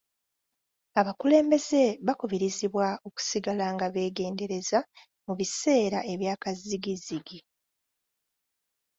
[0.99, 4.79] Abakulembeze bakubirizibwa okusigala nga beegendereza
[5.25, 7.39] mu biseera ebyakazzigizzigi.